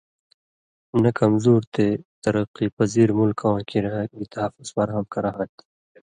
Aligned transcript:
نہ 1.01 1.11
کمزُور 1.19 1.61
تے 1.73 1.87
ترقی 2.23 2.67
پذیر 2.77 3.09
ملکہ 3.17 3.47
واں 3.51 3.63
کریا 3.69 4.01
گی 4.11 4.23
تحفظ 4.33 4.67
فراہم 4.75 5.05
کرہاں 5.13 5.45
تھی، 5.55 5.65